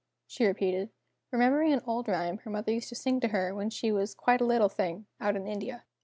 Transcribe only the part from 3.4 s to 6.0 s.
when she was "quite a little thing" out in India.